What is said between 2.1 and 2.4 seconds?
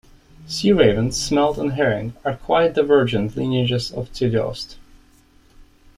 are